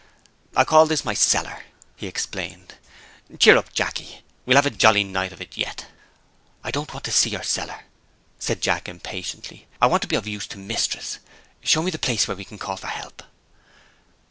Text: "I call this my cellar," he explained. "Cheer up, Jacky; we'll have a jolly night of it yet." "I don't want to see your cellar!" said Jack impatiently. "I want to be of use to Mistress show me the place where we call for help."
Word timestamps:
"I 0.55 0.63
call 0.63 0.87
this 0.87 1.05
my 1.05 1.13
cellar," 1.13 1.61
he 1.95 2.07
explained. 2.07 2.73
"Cheer 3.37 3.55
up, 3.55 3.71
Jacky; 3.71 4.23
we'll 4.47 4.55
have 4.55 4.65
a 4.65 4.71
jolly 4.71 5.03
night 5.03 5.31
of 5.31 5.41
it 5.41 5.55
yet." 5.55 5.89
"I 6.63 6.71
don't 6.71 6.91
want 6.91 7.03
to 7.05 7.11
see 7.11 7.29
your 7.29 7.43
cellar!" 7.43 7.81
said 8.39 8.61
Jack 8.61 8.89
impatiently. 8.89 9.67
"I 9.79 9.85
want 9.85 10.01
to 10.01 10.07
be 10.09 10.15
of 10.15 10.25
use 10.27 10.47
to 10.47 10.57
Mistress 10.57 11.19
show 11.63 11.83
me 11.83 11.91
the 11.91 11.99
place 11.99 12.27
where 12.27 12.35
we 12.35 12.45
call 12.45 12.77
for 12.77 12.87
help." 12.87 13.21